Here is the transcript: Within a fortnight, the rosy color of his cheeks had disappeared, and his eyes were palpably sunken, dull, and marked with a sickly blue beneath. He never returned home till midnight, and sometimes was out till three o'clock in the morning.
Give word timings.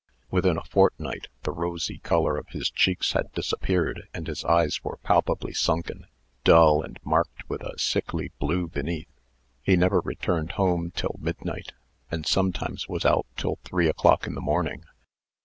Within 0.31 0.57
a 0.57 0.63
fortnight, 0.63 1.27
the 1.43 1.51
rosy 1.51 1.99
color 1.99 2.35
of 2.35 2.47
his 2.47 2.71
cheeks 2.71 3.11
had 3.11 3.31
disappeared, 3.33 4.07
and 4.15 4.25
his 4.25 4.43
eyes 4.43 4.83
were 4.83 4.97
palpably 5.03 5.53
sunken, 5.53 6.07
dull, 6.43 6.81
and 6.81 6.97
marked 7.05 7.47
with 7.47 7.61
a 7.61 7.77
sickly 7.77 8.31
blue 8.39 8.67
beneath. 8.67 9.11
He 9.61 9.75
never 9.77 9.99
returned 9.99 10.53
home 10.53 10.89
till 10.95 11.17
midnight, 11.19 11.73
and 12.09 12.25
sometimes 12.25 12.89
was 12.89 13.05
out 13.05 13.27
till 13.37 13.57
three 13.63 13.87
o'clock 13.87 14.25
in 14.25 14.33
the 14.33 14.41
morning. 14.41 14.85